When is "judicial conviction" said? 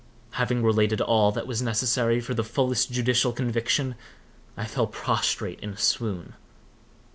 2.91-3.93